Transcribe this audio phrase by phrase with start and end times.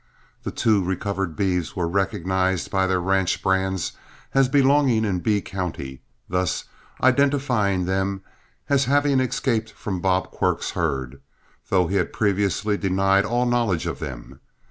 [0.41, 3.91] The two recovered beeves were recognized by their ranch brands
[4.33, 6.63] as belonging in Bee County, thus
[7.03, 8.23] identifying them
[8.67, 11.21] as having escaped from Bob Quirk's herd,
[11.69, 14.39] though he had previously denied all knowledge of them.